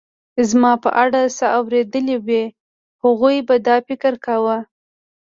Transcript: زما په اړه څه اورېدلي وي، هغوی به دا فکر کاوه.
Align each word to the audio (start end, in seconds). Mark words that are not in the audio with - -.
زما 0.49 0.73
په 0.83 0.89
اړه 1.03 1.21
څه 1.37 1.45
اورېدلي 1.57 2.17
وي، 2.27 2.43
هغوی 3.03 3.37
به 3.47 3.55
دا 3.67 3.75
فکر 3.87 4.13
کاوه. 4.25 4.57